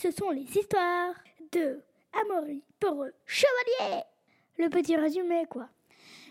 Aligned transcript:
ce 0.00 0.10
sont 0.10 0.30
les 0.30 0.46
histoires 0.56 1.14
de 1.52 1.82
Amaury 2.22 2.62
Peureux 2.78 3.12
Chevalier. 3.26 4.02
Le 4.56 4.70
petit 4.70 4.96
résumé, 4.96 5.44
quoi. 5.48 5.68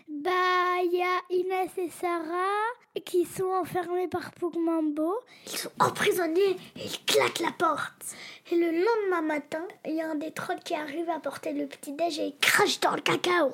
Bah, 0.08 0.82
il 0.82 0.98
y 0.98 1.02
a 1.02 1.20
Inès 1.30 1.70
et 1.78 1.88
Sarah 1.88 3.04
qui 3.04 3.24
sont 3.24 3.52
enfermés 3.52 4.08
par 4.08 4.32
Pugmambo. 4.32 5.14
Ils 5.46 5.56
sont 5.56 5.70
emprisonnés 5.78 6.56
et 6.74 6.84
ils 6.84 7.04
claquent 7.06 7.38
la 7.38 7.52
porte. 7.52 8.16
Et 8.50 8.56
le 8.56 8.72
lendemain 8.72 9.22
matin, 9.22 9.62
il 9.86 9.94
y 9.94 10.00
a 10.00 10.10
un 10.10 10.16
des 10.16 10.32
trolls 10.32 10.64
qui 10.64 10.74
arrive 10.74 11.08
à 11.08 11.20
porter 11.20 11.52
le 11.52 11.68
petit 11.68 11.92
déj 11.92 12.18
et 12.18 12.26
il 12.26 12.38
crache 12.38 12.80
dans 12.80 12.96
le 12.96 13.02
cacao. 13.02 13.52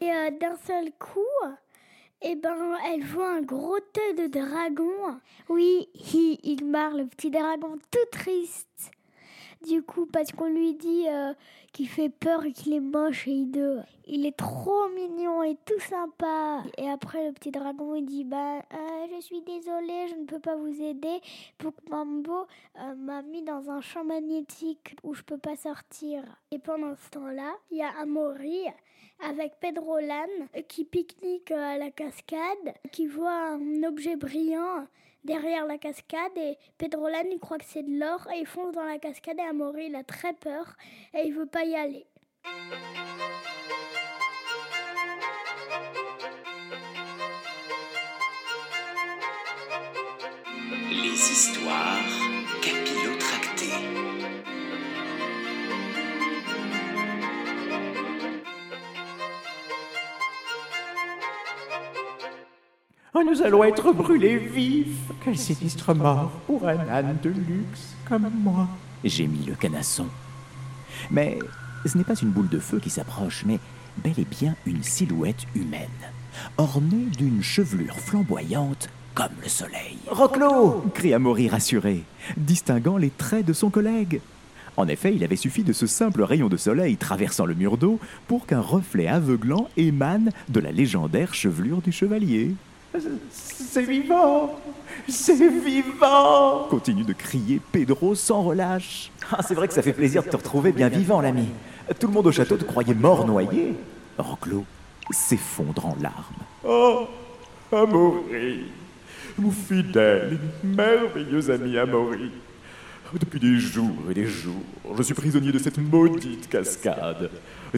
Et 0.00 0.10
euh, 0.10 0.30
d'un 0.32 0.56
seul 0.66 0.90
coup, 0.98 1.20
eh 2.22 2.34
ben, 2.34 2.76
elle 2.92 3.04
voit 3.04 3.30
un 3.30 3.42
gros 3.42 3.78
tête 3.78 4.18
de 4.18 4.26
dragon. 4.26 5.20
Oui, 5.48 5.88
il, 5.94 6.40
il 6.42 6.64
marre 6.64 6.96
le 6.96 7.06
petit 7.06 7.30
dragon 7.30 7.78
tout 7.92 8.18
triste. 8.18 8.90
Du 9.64 9.82
coup, 9.82 10.06
parce 10.06 10.30
qu'on 10.32 10.48
lui 10.48 10.74
dit 10.74 11.06
euh, 11.08 11.32
qu'il 11.72 11.88
fait 11.88 12.10
peur 12.10 12.44
et 12.44 12.52
qu'il 12.52 12.74
est 12.74 12.80
moche 12.80 13.26
et 13.26 13.30
hideux. 13.32 13.80
Il 14.06 14.26
est 14.26 14.36
trop 14.36 14.88
mignon 14.90 15.42
et 15.42 15.56
tout 15.64 15.80
sympa. 15.80 16.62
Et 16.76 16.88
après, 16.88 17.26
le 17.26 17.32
petit 17.32 17.50
dragon, 17.50 17.94
il 17.94 18.04
dit 18.04 18.24
Bah, 18.24 18.58
euh, 18.58 19.06
je 19.14 19.20
suis 19.22 19.40
désolé, 19.40 20.08
je 20.08 20.16
ne 20.16 20.26
peux 20.26 20.38
pas 20.38 20.56
vous 20.56 20.82
aider. 20.82 21.20
Mambo 21.88 22.46
euh, 22.78 22.94
m'a 22.94 23.22
mis 23.22 23.42
dans 23.42 23.70
un 23.70 23.80
champ 23.80 24.04
magnétique 24.04 24.96
où 25.02 25.14
je 25.14 25.22
peux 25.22 25.38
pas 25.38 25.56
sortir. 25.56 26.22
Et 26.50 26.58
pendant 26.58 26.94
ce 26.96 27.10
temps-là, 27.10 27.54
il 27.70 27.78
y 27.78 27.82
a 27.82 27.90
Amaury 28.00 28.66
avec 29.20 29.58
Pedro 29.60 29.98
Lan 29.98 30.26
qui 30.68 30.84
pique-nique 30.84 31.50
à 31.50 31.78
la 31.78 31.90
cascade, 31.90 32.74
qui 32.92 33.06
voit 33.06 33.54
un 33.54 33.82
objet 33.84 34.16
brillant 34.16 34.86
derrière 35.24 35.66
la 35.66 35.78
cascade 35.78 36.36
et 36.36 36.56
Pedro 36.78 37.08
Lan 37.08 37.24
il 37.30 37.38
croit 37.38 37.58
que 37.58 37.64
c'est 37.66 37.82
de 37.82 37.98
l'or 37.98 38.26
et 38.34 38.40
il 38.40 38.46
fonce 38.46 38.74
dans 38.74 38.84
la 38.84 38.98
cascade 38.98 39.38
et 39.38 39.42
Amaury 39.42 39.86
il 39.86 39.96
a 39.96 40.04
très 40.04 40.34
peur 40.34 40.76
et 41.14 41.26
il 41.26 41.32
veut 41.32 41.46
pas 41.46 41.64
y 41.64 41.74
aller. 41.74 42.06
Les 50.90 51.12
histoires 51.12 52.33
nous 63.22 63.42
allons 63.42 63.62
être 63.62 63.92
brûlés 63.92 64.38
vifs. 64.38 65.12
Quel 65.22 65.38
sinistre 65.38 65.94
mort 65.94 66.30
pour 66.46 66.66
un 66.66 66.88
âne 66.88 67.16
de 67.22 67.30
luxe 67.30 67.94
comme 68.08 68.28
moi. 68.42 68.66
Gémit 69.04 69.46
le 69.46 69.54
canasson. 69.54 70.06
Mais 71.10 71.38
ce 71.84 71.96
n'est 71.96 72.04
pas 72.04 72.16
une 72.16 72.30
boule 72.30 72.48
de 72.48 72.58
feu 72.58 72.80
qui 72.80 72.90
s'approche, 72.90 73.44
mais 73.46 73.60
bel 73.98 74.18
et 74.18 74.24
bien 74.24 74.56
une 74.66 74.82
silhouette 74.82 75.46
humaine, 75.54 75.88
ornée 76.56 77.06
d'une 77.16 77.42
chevelure 77.42 77.96
flamboyante 77.96 78.88
comme 79.14 79.32
le 79.40 79.48
soleil. 79.48 79.98
Roclo 80.08 80.84
cria 80.92 81.20
Maury 81.20 81.48
rassuré, 81.48 82.02
distinguant 82.36 82.96
les 82.96 83.10
traits 83.10 83.46
de 83.46 83.52
son 83.52 83.70
collègue. 83.70 84.20
En 84.76 84.88
effet, 84.88 85.14
il 85.14 85.22
avait 85.22 85.36
suffi 85.36 85.62
de 85.62 85.72
ce 85.72 85.86
simple 85.86 86.22
rayon 86.22 86.48
de 86.48 86.56
soleil 86.56 86.96
traversant 86.96 87.46
le 87.46 87.54
mur 87.54 87.76
d'eau 87.76 88.00
pour 88.26 88.44
qu'un 88.46 88.60
reflet 88.60 89.06
aveuglant 89.06 89.68
émane 89.76 90.30
de 90.48 90.58
la 90.58 90.72
légendaire 90.72 91.32
chevelure 91.32 91.80
du 91.80 91.92
chevalier. 91.92 92.56
C'est 93.30 93.82
vivant 93.82 94.56
C'est 95.08 95.48
vivant 95.48 96.66
Continue 96.70 97.04
de 97.04 97.12
crier 97.12 97.60
Pedro 97.72 98.14
sans 98.14 98.42
relâche. 98.42 99.10
Ah, 99.32 99.42
c'est 99.42 99.54
vrai 99.54 99.68
que 99.68 99.74
ça 99.74 99.82
fait 99.82 99.92
plaisir 99.92 100.22
de 100.22 100.28
te 100.28 100.36
retrouver 100.36 100.72
bien 100.72 100.88
vivant, 100.88 101.20
l'ami. 101.20 101.48
Tout 101.98 102.06
le 102.06 102.12
monde 102.12 102.26
au 102.26 102.32
château 102.32 102.56
te 102.56 102.64
croyait 102.64 102.94
mort 102.94 103.26
noyé. 103.26 103.74
Roclo 104.18 104.64
s'effondre 105.10 105.86
en 105.86 105.96
larmes. 106.00 106.44
Oh, 106.66 107.06
Amaury, 107.72 108.66
mon 109.38 109.50
fidèle 109.50 110.38
et 110.62 110.66
merveilleux 110.66 111.50
ami 111.50 111.76
Amaury. 111.76 112.30
Depuis 113.20 113.38
des 113.38 113.60
jours 113.60 114.10
et 114.10 114.14
des 114.14 114.26
jours, 114.26 114.54
je 114.96 115.02
suis 115.04 115.14
prisonnier 115.14 115.52
de 115.52 115.58
cette 115.58 115.78
maudite 115.78 116.48
cascade. 116.48 117.30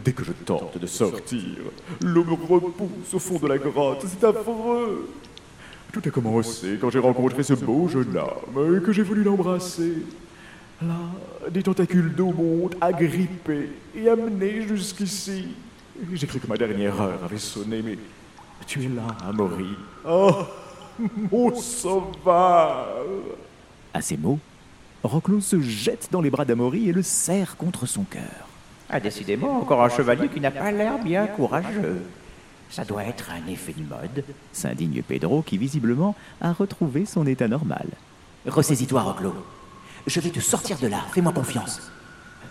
Dès 0.03 0.13
que 0.13 0.25
je 0.25 0.33
tente 0.33 0.79
de 0.79 0.87
sortir, 0.87 1.43
l'eau 2.01 2.25
me 2.25 2.33
repousse 2.33 3.13
au 3.13 3.19
fond 3.19 3.39
de 3.39 3.47
la 3.47 3.59
grotte. 3.59 4.05
C'est 4.07 4.25
affreux. 4.25 5.11
Tout 5.93 6.01
a 6.07 6.11
commencé 6.11 6.79
quand 6.81 6.89
j'ai 6.89 6.99
rencontré 6.99 7.43
ce 7.43 7.53
beau 7.53 7.87
jeune 7.87 8.17
homme 8.17 8.77
et 8.77 8.83
que 8.83 8.93
j'ai 8.93 9.03
voulu 9.03 9.25
l'embrasser. 9.25 9.95
Là, 10.81 10.95
des 11.51 11.63
tentacules 11.63 12.15
d'eau 12.15 12.33
m'ont 12.33 12.71
agrippé 12.81 13.71
et 13.95 14.09
amené 14.09 14.63
jusqu'ici. 14.63 15.49
J'ai 16.13 16.27
cru 16.27 16.41
que 16.41 16.47
ma 16.47 16.57
dernière 16.57 17.01
heure 17.01 17.25
avait 17.25 17.39
sonné, 17.39 17.83
mais 17.83 17.99
tu 18.67 18.83
es 18.85 18.89
là, 18.89 19.17
Amaury. 19.27 19.77
Oh, 20.09 20.33
mon 21.31 21.55
sauveur 21.55 22.89
À 23.95 24.01
ces 24.03 24.17
mots, 24.17 24.39
Roclo 25.07 25.41
se 25.41 25.61
jette 25.61 26.09
dans 26.11 26.21
les 26.21 26.31
bras 26.31 26.45
d'Amaury 26.45 26.89
et 26.89 26.93
le 26.93 27.03
serre 27.03 27.57
contre 27.57 27.87
son 27.87 28.05
cœur. 28.05 28.49
Ah, 28.89 29.01
décidément, 29.01 29.61
encore 29.61 29.83
un 29.83 29.89
chevalier 29.89 30.29
qui 30.29 30.41
n'a 30.41 30.51
pas 30.51 30.71
l'air 30.71 30.99
bien 30.99 31.27
courageux. 31.27 32.03
Ça 32.71 32.85
doit 32.85 33.05
être 33.05 33.31
un 33.31 33.51
effet 33.51 33.75
de 33.77 33.83
mode, 33.83 34.25
s'indigne 34.53 35.03
Pedro 35.03 35.43
qui 35.43 35.57
visiblement 35.57 36.15
a 36.41 36.53
retrouvé 36.53 37.07
son 37.07 37.27
état 37.27 37.49
normal. 37.49 37.87
Ressaisis-toi, 38.47 39.03
Roclo. 39.03 39.35
Je 40.07 40.21
vais 40.21 40.31
te 40.31 40.41
sortir 40.41 40.79
de 40.79 40.87
là, 40.87 41.01
fais-moi 41.13 41.33
confiance. 41.33 41.91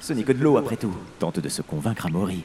Ce 0.02 0.14
n'est 0.14 0.24
que 0.24 0.34
de 0.34 0.44
l'eau 0.44 0.58
après 0.58 0.78
tout. 0.78 0.94
Tente 1.20 1.40
de 1.40 1.50
se 1.50 1.62
convaincre 1.62 2.06
Amaury. 2.06 2.44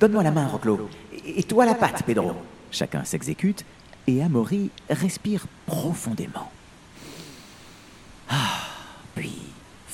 Donne-moi 0.00 0.22
la 0.22 0.30
main, 0.30 0.46
Roclo. 0.46 0.88
Et 1.24 1.42
toi 1.42 1.66
la 1.66 1.74
patte, 1.74 2.04
Pedro. 2.04 2.32
Chacun 2.70 3.04
s'exécute 3.04 3.64
et 4.06 4.22
Amaury 4.22 4.70
respire 4.88 5.46
profondément. 5.66 6.50
Ah, 8.28 8.60
puis 9.14 9.38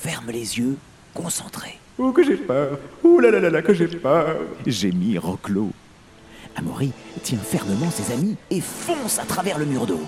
ferme 0.00 0.31
les 0.31 0.59
yeux, 0.59 0.76
concentré. 1.12 1.78
Oh, 1.98 2.12
que 2.12 2.22
j'ai 2.22 2.36
peur 2.36 2.78
Oh 3.03 3.19
là 3.19 3.31
là 3.31 3.41
là 3.41 3.50
là, 3.50 3.62
que 3.62 3.75
j'ai 3.75 3.88
peur 3.88 4.36
Gémit 4.64 5.19
Roclo. 5.19 5.70
Amaury 6.54 6.92
tient 7.25 7.38
fermement 7.38 7.91
ses 7.91 8.12
amis 8.12 8.37
et 8.50 8.60
fonce 8.60 9.19
à 9.19 9.25
travers 9.25 9.58
le 9.58 9.64
mur 9.64 9.87
d'eau. 9.87 10.00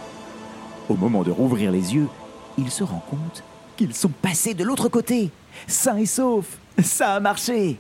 Au 0.89 0.95
moment 0.95 1.23
de 1.23 1.33
rouvrir 1.33 1.73
les 1.73 1.95
yeux, 1.95 2.07
il 2.57 2.71
se 2.71 2.85
rend 2.85 3.05
compte 3.11 3.43
qu'ils 3.77 3.95
sont 3.95 4.11
passés 4.11 4.55
de 4.55 4.63
l'autre 4.63 4.89
côté, 4.89 5.31
sains 5.67 5.97
et 5.97 6.07
saufs. 6.07 6.59
Ça 6.83 7.15
a 7.17 7.21
marché. 7.21 7.77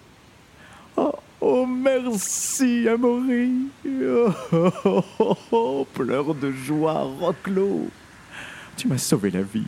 Oh, 0.96 1.12
oh 1.40 1.66
merci, 1.66 2.88
Amaury. 2.88 3.52
Oh, 3.86 4.32
oh, 4.52 5.04
oh, 5.20 5.36
oh, 5.52 5.86
pleure 5.94 6.34
de 6.34 6.50
joie, 6.50 7.08
Roclo. 7.20 7.86
Tu 8.76 8.88
m'as 8.88 8.98
sauvé 8.98 9.30
la 9.30 9.42
vie. 9.42 9.66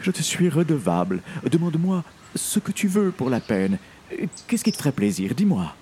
Je 0.00 0.10
te 0.10 0.22
suis 0.22 0.48
redevable. 0.48 1.20
Demande-moi 1.50 2.04
ce 2.34 2.58
que 2.58 2.72
tu 2.72 2.88
veux 2.88 3.10
pour 3.10 3.30
la 3.30 3.40
peine. 3.40 3.78
Qu'est-ce 4.46 4.64
qui 4.64 4.72
te 4.72 4.76
ferait 4.76 4.92
plaisir? 4.92 5.34
Dis-moi. 5.34 5.74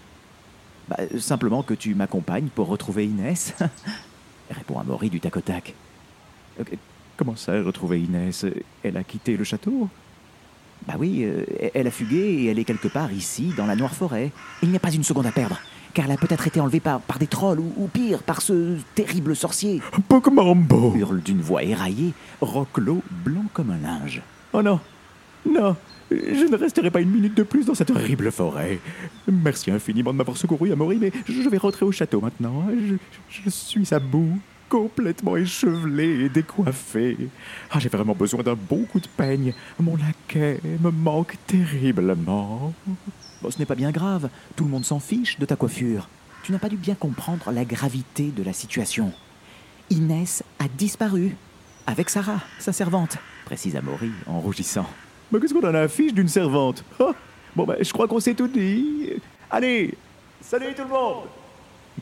Bah, 0.89 0.97
simplement 1.19 1.63
que 1.63 1.75
tu 1.75 1.95
m'accompagnes 1.95 2.49
pour 2.55 2.69
retrouver 2.69 3.07
Inès. 3.07 3.55
Répond 4.51 4.79
Amaury 4.79 5.11
du 5.11 5.21
tac 5.21 5.37
au 5.37 5.41
tac. 5.41 5.75
Comment 7.17 7.37
ça, 7.37 7.53
retrouver 7.63 8.01
Inès? 8.01 8.47
Elle 8.83 8.97
a 8.97 9.05
quitté 9.05 9.37
le 9.37 9.45
château? 9.45 9.89
Bah 10.87 10.95
oui, 10.99 11.25
euh, 11.25 11.45
elle 11.75 11.87
a 11.87 11.91
fugué 11.91 12.19
et 12.19 12.47
elle 12.47 12.59
est 12.59 12.65
quelque 12.65 12.89
part 12.89 13.13
ici, 13.13 13.53
dans 13.57 13.67
la 13.67 13.75
Noire 13.75 13.95
Forêt. 13.95 14.31
Il 14.63 14.71
n'y 14.71 14.77
a 14.77 14.81
pas 14.81 14.93
une 14.93 15.03
seconde 15.03 15.27
à 15.27 15.33
perdre, 15.33 15.59
car 15.97 16.05
elle 16.05 16.13
a 16.13 16.19
peut-être 16.19 16.47
été 16.47 16.61
enlevée 16.61 16.81
par, 16.81 17.01
par 17.01 17.19
des 17.19 17.27
trolls 17.27 17.59
ou, 17.59 17.73
ou 17.79 17.89
pire, 17.89 18.23
par 18.23 18.43
ce 18.43 18.77
terrible 18.95 19.35
sorcier. 19.35 19.81
Pokemambo 20.09 20.95
Hurle 20.95 21.23
d'une 21.23 21.41
voix 21.41 21.63
éraillée, 21.63 22.13
Roclo 22.43 23.03
blanc 23.25 23.47
comme 23.55 23.71
un 23.71 23.79
linge. 23.79 24.21
Oh 24.53 24.63
non 24.63 24.79
Non 25.51 25.75
je 26.09 26.49
ne 26.49 26.57
resterai 26.57 26.93
pas 26.93 27.01
une 27.01 27.11
minute 27.11 27.37
de 27.37 27.43
plus 27.43 27.67
dans 27.67 27.75
cette 27.75 27.91
horrible 27.91 28.31
forêt. 28.31 28.79
Merci 29.27 29.73
infiniment 29.73 30.13
de 30.13 30.19
m'avoir 30.19 30.37
secouru, 30.37 30.71
Amaury, 30.71 30.99
mais 31.01 31.11
je 31.29 31.49
vais 31.49 31.57
rentrer 31.57 31.85
au 31.85 31.91
château 31.91 32.21
maintenant. 32.21 32.65
Je, 32.71 32.95
je 33.29 33.51
suis 33.51 33.93
à 33.93 33.99
bout, 33.99 34.39
complètement 34.69 35.37
échevelé 35.37 36.27
et 36.27 36.29
décoiffé. 36.29 37.17
Ah, 37.73 37.81
j'ai 37.81 37.89
vraiment 37.89 38.15
besoin 38.15 38.45
d'un 38.45 38.55
bon 38.55 38.85
coup 38.85 39.01
de 39.01 39.09
peigne. 39.09 39.53
Mon 39.81 39.97
laquais 39.97 40.61
me 40.81 40.91
manque 40.93 41.35
terriblement. 41.49 42.73
Bon, 43.43 43.51
ce 43.51 43.59
n'est 43.59 43.67
pas 43.67 43.75
bien 43.75 43.91
grave. 43.91 44.29
Tout 44.57 44.65
le 44.65 44.71
monde 44.71 44.85
s'en 44.85 44.99
fiche 44.99 45.39
de 45.39 45.47
ta 45.47 45.57
coiffure. 45.57 46.09
Tu 46.43 46.53
n'as 46.53 46.59
pas 46.59 46.69
dû 46.69 46.77
bien 46.77 46.95
comprendre 46.95 47.51
la 47.51 47.65
gravité 47.65 48.31
de 48.31 48.43
la 48.43 48.53
situation. 48.53 49.13
Inès 49.91 50.43
a 50.59 50.69
disparu. 50.69 51.37
Avec 51.87 52.11
Sarah, 52.11 52.41
sa 52.59 52.73
servante, 52.73 53.19
précise 53.45 53.77
Amaury 53.77 54.11
en 54.27 54.41
rougissant. 54.41 54.87
Mais 55.31 55.39
qu'est-ce 55.39 55.55
qu'on 55.55 55.69
en 55.69 55.75
affiche 55.75 56.13
d'une 56.15 56.29
servante? 56.29 56.85
Oh 56.99 57.13
Bon, 57.55 57.65
ben, 57.65 57.77
je 57.81 57.93
crois 57.93 58.09
qu'on 58.09 58.21
s'est 58.21 58.35
tout 58.35 58.49
dit. 58.49 59.11
Allez, 59.51 59.95
salut 60.41 60.75
tout 60.75 60.83
le 60.83 60.89
monde 60.89 61.25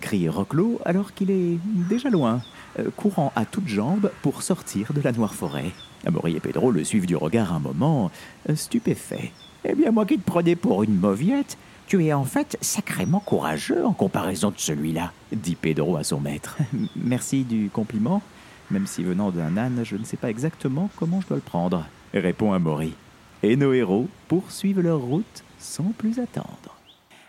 crie 0.01 0.29
Roclo 0.29 0.81
alors 0.85 1.15
qu'il 1.15 1.31
est 1.31 1.59
déjà 1.89 2.11
loin, 2.11 2.43
euh, 2.79 2.91
courant 2.97 3.33
à 3.37 3.45
toutes 3.45 3.69
jambes 3.69 4.11
pour 4.23 4.43
sortir 4.43 4.93
de 4.93 5.01
la 5.01 5.13
noire 5.13 5.35
forêt. 5.35 5.73
Amaury 6.07 6.37
et 6.37 6.41
Pedro 6.41 6.71
le 6.71 6.85
suivent 6.85 7.07
du 7.07 7.17
regard 7.17 7.53
un 7.53 7.59
moment, 7.59 8.11
euh, 8.49 8.55
stupéfaits. 8.55 9.31
Eh 9.65 9.75
bien, 9.75 9.91
moi 9.91 10.05
qui 10.05 10.19
te 10.19 10.25
prenais 10.25 10.57
pour 10.57 10.83
une 10.83 10.97
mauviette, 10.97 11.57
tu 11.87 12.05
es 12.05 12.13
en 12.13 12.25
fait 12.25 12.59
sacrément 12.61 13.21
courageux 13.21 13.85
en 13.85 13.93
comparaison 13.93 14.51
de 14.51 14.59
celui-là. 14.59 15.13
dit 15.33 15.55
Pedro 15.55 15.97
à 15.97 16.05
son 16.05 16.21
maître. 16.21 16.59
Merci 16.97 17.45
du 17.45 17.71
compliment, 17.71 18.23
même 18.71 18.87
si 18.87 19.03
venant 19.03 19.31
d'un 19.31 19.57
âne, 19.57 19.81
je 19.83 19.97
ne 19.97 20.05
sais 20.05 20.19
pas 20.19 20.29
exactement 20.29 20.91
comment 20.97 21.21
je 21.23 21.29
dois 21.29 21.37
le 21.39 21.43
prendre, 21.43 21.87
répond 22.13 22.53
Amaury. 22.53 22.95
Et 23.43 23.57
nos 23.57 23.73
héros 23.73 24.09
poursuivent 24.29 24.81
leur 24.81 25.01
route 25.01 25.45
sans 25.59 25.93
plus 25.97 26.19
attendre. 26.19 26.77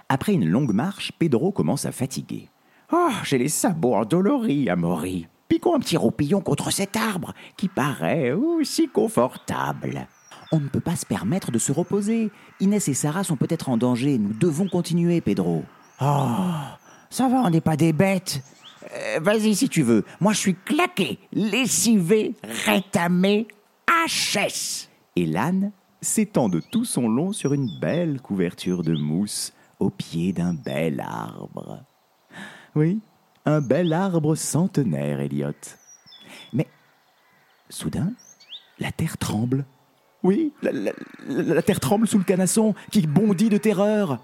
Après 0.09 0.33
une 0.33 0.47
longue 0.47 0.73
marche, 0.73 1.11
Pedro 1.17 1.51
commence 1.51 1.85
à 1.85 1.91
fatiguer. 1.91 2.49
Oh, 2.91 3.09
j'ai 3.23 3.37
les 3.37 3.49
sabots 3.49 3.95
endoloris, 3.95 4.69
Amaury. 4.69 5.27
Piquons 5.47 5.75
un 5.75 5.79
petit 5.79 5.97
roupillon 5.97 6.41
contre 6.41 6.71
cet 6.71 6.95
arbre 6.95 7.33
qui 7.55 7.69
paraît 7.69 8.31
aussi 8.31 8.87
confortable. 8.87 10.07
On 10.51 10.59
ne 10.59 10.67
peut 10.67 10.79
pas 10.79 10.95
se 10.95 11.05
permettre 11.05 11.51
de 11.51 11.59
se 11.59 11.71
reposer. 11.71 12.31
Inès 12.59 12.87
et 12.87 12.93
Sarah 12.93 13.23
sont 13.23 13.35
peut-être 13.35 13.69
en 13.69 13.77
danger. 13.77 14.17
Nous 14.17 14.33
devons 14.33 14.67
continuer, 14.67 15.21
Pedro. 15.21 15.63
Oh, 16.01 16.27
ça 17.09 17.27
va, 17.27 17.37
on 17.37 17.49
n'est 17.49 17.61
pas 17.61 17.77
des 17.77 17.93
bêtes. 17.93 18.43
Euh, 18.93 19.19
Vas-y 19.21 19.55
si 19.55 19.69
tu 19.69 19.81
veux. 19.81 20.05
Moi, 20.19 20.33
je 20.33 20.39
suis 20.39 20.55
claqué, 20.55 21.19
lessivé, 21.33 22.35
rétamé, 22.65 23.47
HS. 23.87 24.89
Et 25.15 25.25
l'âne 25.25 25.71
s'étend 26.01 26.49
de 26.49 26.59
tout 26.59 26.85
son 26.85 27.07
long 27.07 27.31
sur 27.31 27.53
une 27.53 27.69
belle 27.79 28.21
couverture 28.21 28.83
de 28.83 28.93
mousse 28.93 29.53
au 29.79 29.89
pied 29.89 30.33
d'un 30.33 30.53
bel 30.53 30.99
arbre. 30.99 31.83
Oui, 32.75 32.99
un 33.45 33.61
bel 33.61 33.93
arbre 33.93 34.35
centenaire, 34.35 35.19
Elliot. 35.19 35.53
Mais, 36.53 36.67
soudain, 37.69 38.11
la 38.79 38.91
terre 38.91 39.17
tremble. 39.17 39.65
Oui, 40.25 40.51
la, 40.63 40.71
la- 40.71 40.91
la- 41.27 41.53
la 41.53 41.61
terre 41.61 41.79
tremble 41.79 42.07
sous 42.07 42.17
le 42.17 42.23
canasson 42.23 42.73
qui 42.91 43.05
bondit 43.05 43.49
de 43.49 43.57
terreur. 43.57 44.17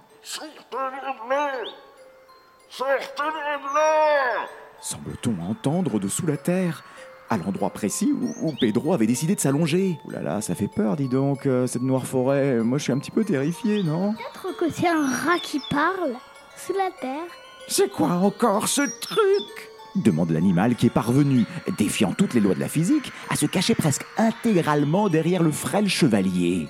Semble-t-on 4.81 5.35
entendre 5.49 5.99
dessous 5.99 6.25
la 6.25 6.37
terre, 6.37 6.83
à 7.29 7.37
l'endroit 7.37 7.69
précis 7.69 8.11
où, 8.11 8.47
où 8.47 8.53
Pedro 8.59 8.93
avait 8.93 9.05
décidé 9.05 9.35
de 9.35 9.39
s'allonger. 9.39 9.97
Ouh 10.05 10.09
là 10.09 10.21
là, 10.21 10.41
ça 10.41 10.55
fait 10.55 10.67
peur, 10.67 10.95
dis 10.95 11.07
donc, 11.07 11.45
euh, 11.45 11.67
cette 11.67 11.83
noire 11.83 12.05
forêt. 12.07 12.55
Moi, 12.57 12.77
je 12.79 12.83
suis 12.85 12.93
un 12.93 12.97
petit 12.97 13.11
peu 13.11 13.23
terrifié, 13.23 13.83
non? 13.83 14.13
Peut-être 14.13 14.57
que 14.57 14.71
c'est 14.71 14.87
un 14.87 15.05
rat 15.07 15.39
qui 15.43 15.59
parle 15.69 16.15
sous 16.57 16.73
la 16.73 16.89
terre. 16.99 17.29
C'est 17.67 17.91
quoi 17.91 18.07
encore 18.13 18.67
ce 18.67 18.81
truc? 18.99 19.69
Demande 19.95 20.31
l'animal 20.31 20.75
qui 20.75 20.87
est 20.87 20.91
parvenu, 20.91 21.45
défiant 21.77 22.13
toutes 22.13 22.33
les 22.33 22.39
lois 22.39 22.55
de 22.55 22.59
la 22.59 22.67
physique, 22.67 23.11
à 23.29 23.35
se 23.35 23.45
cacher 23.45 23.75
presque 23.75 24.05
intégralement 24.17 25.09
derrière 25.09 25.43
le 25.43 25.51
frêle 25.51 25.89
chevalier. 25.89 26.67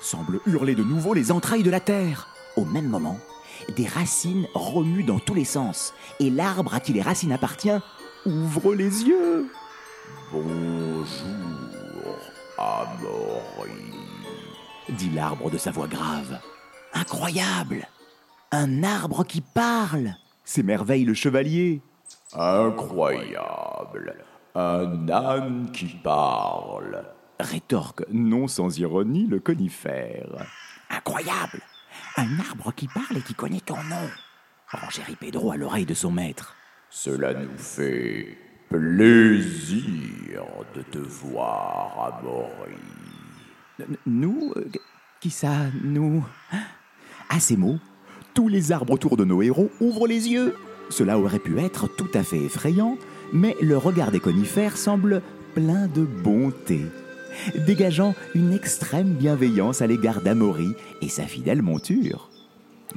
Semble 0.00 0.40
hurler 0.46 0.74
de 0.74 0.84
nouveau 0.84 1.14
les 1.14 1.32
entrailles 1.32 1.62
de 1.62 1.70
la 1.70 1.80
terre. 1.80 2.28
Au 2.56 2.64
même 2.64 2.88
moment, 2.88 3.18
des 3.76 3.86
racines 3.86 4.46
remuent 4.54 5.04
dans 5.04 5.18
tous 5.18 5.34
les 5.34 5.44
sens, 5.44 5.94
et 6.20 6.30
l'arbre 6.30 6.74
à 6.74 6.80
qui 6.80 6.92
les 6.92 7.02
racines 7.02 7.32
appartiennent 7.32 7.82
ouvre 8.24 8.74
les 8.74 9.04
yeux. 9.04 9.50
Bonjour, 10.32 11.06
Amaury. 12.58 13.70
dit 14.90 15.10
l'arbre 15.10 15.50
de 15.50 15.58
sa 15.58 15.70
voix 15.70 15.88
grave. 15.88 16.38
Incroyable 16.92 17.86
Un 18.52 18.82
arbre 18.82 19.24
qui 19.24 19.40
parle 19.40 20.14
s'émerveille 20.44 21.04
le 21.04 21.14
chevalier. 21.14 21.82
Incroyable. 22.32 24.14
Un 24.54 25.08
âne 25.08 25.70
qui 25.72 25.86
parle. 26.02 27.04
Rétorque 27.40 28.04
non 28.10 28.48
sans 28.48 28.78
ironie 28.78 29.26
le 29.26 29.40
conifère. 29.40 30.46
Incroyable 30.90 31.60
Un 32.16 32.38
arbre 32.38 32.72
qui 32.74 32.88
parle 32.88 33.18
et 33.18 33.22
qui 33.22 33.34
connaît 33.34 33.60
ton 33.60 33.76
nom. 33.84 34.08
Renchérit 34.70 35.16
Pedro 35.16 35.52
à 35.52 35.56
l'oreille 35.56 35.86
de 35.86 35.94
son 35.94 36.10
maître. 36.10 36.54
Cela 36.88 37.34
nous 37.34 37.58
fait 37.58 38.38
plaisir 38.70 40.42
de 40.74 40.82
te 40.82 40.98
voir, 40.98 42.18
Amaury. 42.20 42.76
N- 43.80 43.96
Nous 44.06 44.52
euh, 44.56 44.68
Qui 45.20 45.30
ça 45.30 45.52
Nous? 45.82 46.24
À 47.28 47.40
ces 47.40 47.56
mots, 47.56 47.78
tous 48.36 48.46
les 48.48 48.70
arbres 48.70 48.92
autour 48.92 49.16
de 49.16 49.24
nos 49.24 49.42
héros 49.42 49.70
ouvrent 49.80 50.06
les 50.06 50.28
yeux. 50.28 50.54
Cela 50.90 51.18
aurait 51.18 51.40
pu 51.40 51.58
être 51.58 51.88
tout 51.88 52.10
à 52.14 52.22
fait 52.22 52.36
effrayant, 52.36 52.98
mais 53.32 53.56
le 53.62 53.78
regard 53.78 54.12
des 54.12 54.20
conifères 54.20 54.76
semble 54.76 55.22
plein 55.54 55.88
de 55.88 56.02
bonté, 56.02 56.82
dégageant 57.66 58.14
une 58.34 58.52
extrême 58.52 59.14
bienveillance 59.14 59.80
à 59.80 59.86
l'égard 59.86 60.20
d'Amaury 60.20 60.68
et 61.00 61.08
sa 61.08 61.22
fidèle 61.22 61.62
monture. 61.62 62.28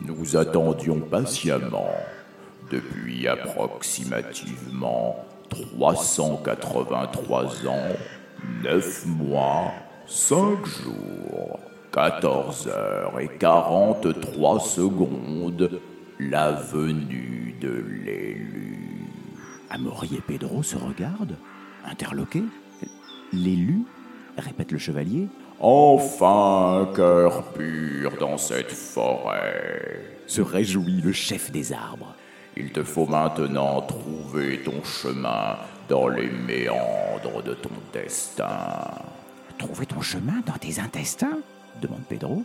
Nous 0.05 0.35
attendions 0.35 0.99
patiemment, 0.99 1.95
depuis 2.69 3.25
approximativement 3.25 5.25
383 5.49 7.65
ans, 7.65 7.95
9 8.63 9.05
mois, 9.05 9.71
5 10.05 10.65
jours, 10.65 11.59
14 11.91 12.67
heures 12.67 13.19
et 13.19 13.27
43 13.27 14.59
secondes, 14.59 15.81
la 16.19 16.51
venue 16.51 17.55
de 17.59 17.83
l'élu. 18.05 19.07
Amaury 19.69 20.15
et 20.15 20.21
Pedro 20.21 20.61
se 20.61 20.75
regardent, 20.75 21.37
interloqués. 21.85 22.43
L'élu 23.33 23.83
répète 24.37 24.71
le 24.71 24.77
chevalier. 24.77 25.27
Enfin 25.59 26.81
un 26.81 26.93
cœur 26.93 27.43
pur 27.53 28.13
dans 28.19 28.37
cette 28.37 28.71
forêt. 28.71 30.17
Se 30.27 30.41
réjouit 30.41 31.01
le 31.01 31.11
chef 31.11 31.51
des 31.51 31.73
arbres. 31.73 32.15
Il 32.55 32.71
te 32.71 32.83
faut 32.83 33.05
maintenant 33.05 33.81
trouver 33.81 34.61
ton 34.63 34.83
chemin 34.83 35.57
dans 35.87 36.07
les 36.07 36.29
méandres 36.29 37.43
de 37.43 37.53
ton 37.53 37.71
destin. 37.93 38.47
Trouver 39.57 39.85
ton 39.85 40.01
chemin 40.01 40.41
dans 40.45 40.53
tes 40.53 40.79
intestins? 40.79 41.39
Demande 41.79 42.03
Pedro. 42.07 42.43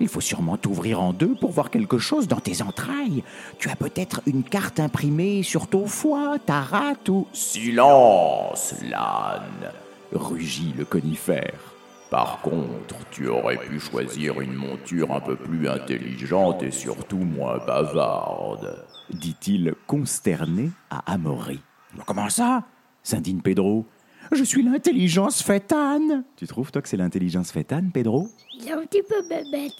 Il 0.00 0.08
faut 0.08 0.22
sûrement 0.22 0.56
t'ouvrir 0.56 1.02
en 1.02 1.12
deux 1.12 1.34
pour 1.34 1.50
voir 1.50 1.70
quelque 1.70 1.98
chose 1.98 2.26
dans 2.26 2.40
tes 2.40 2.62
entrailles. 2.62 3.22
Tu 3.58 3.68
as 3.68 3.76
peut-être 3.76 4.22
une 4.26 4.42
carte 4.42 4.80
imprimée 4.80 5.42
sur 5.42 5.66
ton 5.66 5.86
foie, 5.86 6.38
ta 6.44 6.60
rate 6.60 7.08
ou... 7.10 7.26
Silence, 7.34 8.74
l'âne. 8.82 9.72
Rugit 10.12 10.74
le 10.76 10.86
conifère. 10.86 11.70
Par 12.10 12.40
contre, 12.40 12.96
tu 13.12 13.28
aurais 13.28 13.58
pu 13.58 13.78
choisir 13.78 14.40
une 14.40 14.54
monture 14.54 15.12
un 15.12 15.20
peu 15.20 15.36
plus 15.36 15.68
intelligente 15.68 16.62
et 16.62 16.72
surtout 16.72 17.18
moins 17.18 17.58
bavarde. 17.58 18.84
dit-il 19.10 19.74
consterné 19.86 20.70
à 20.90 21.12
Amaury. 21.12 21.60
Comment 22.06 22.28
ça? 22.28 22.64
S'indigne 23.02 23.40
Pedro. 23.40 23.86
Je 24.32 24.44
suis 24.44 24.62
l'intelligence 24.62 25.42
fétane. 25.42 26.24
Tu 26.36 26.46
trouves, 26.46 26.70
toi, 26.70 26.82
que 26.82 26.88
c'est 26.88 26.96
l'intelligence 26.96 27.50
fétane, 27.50 27.90
Pedro? 27.92 28.28
Il 28.54 28.68
est 28.68 28.72
un 28.72 28.84
petit 28.86 29.02
peu 29.02 29.22
bébête. 29.28 29.72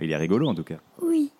Il 0.00 0.10
est 0.10 0.16
rigolo, 0.16 0.48
en 0.48 0.54
tout 0.54 0.64
cas. 0.64 0.78
Oui. 1.00 1.30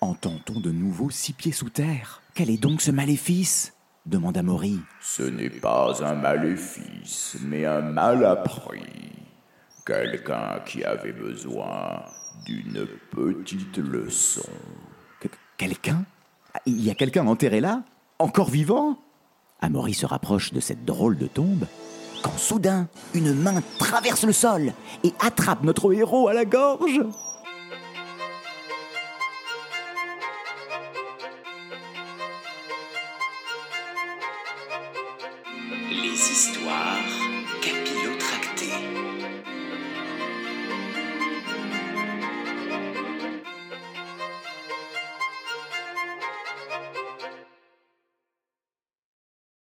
Entend-on 0.00 0.60
de 0.60 0.70
nouveau 0.70 1.10
six 1.10 1.32
pieds 1.32 1.52
sous 1.52 1.70
terre? 1.70 2.22
Quel 2.34 2.50
est 2.50 2.58
donc 2.58 2.80
ce 2.80 2.90
maléfice? 2.90 3.74
demanda 4.06 4.40
Amaury. 4.40 4.80
Ce 5.02 5.22
n'est 5.22 5.50
pas 5.50 6.02
un 6.02 6.14
maléfice, 6.14 7.36
mais 7.44 7.66
un 7.66 7.82
mal 7.82 8.24
appris. 8.24 8.82
Quelqu'un 9.84 10.60
qui 10.66 10.82
avait 10.84 11.12
besoin 11.12 12.04
d'une 12.46 12.86
petite 13.10 13.76
leçon. 13.78 14.48
Que- 15.20 15.28
Quelqu'un? 15.58 16.04
Il 16.66 16.82
y 16.82 16.90
a 16.90 16.94
quelqu'un 16.94 17.26
enterré 17.26 17.60
là 17.60 17.82
Encore 18.18 18.50
vivant 18.50 18.98
Amaury 19.60 19.94
se 19.94 20.06
rapproche 20.06 20.52
de 20.52 20.60
cette 20.60 20.84
drôle 20.84 21.18
de 21.18 21.26
tombe 21.26 21.66
quand 22.22 22.36
soudain, 22.36 22.88
une 23.14 23.32
main 23.32 23.62
traverse 23.78 24.24
le 24.24 24.32
sol 24.32 24.72
et 25.04 25.12
attrape 25.20 25.62
notre 25.62 25.92
héros 25.92 26.28
à 26.28 26.34
la 26.34 26.44
gorge. 26.44 27.00
Les 35.90 36.12
histoires 36.12 36.98
capillotes. 37.62 38.17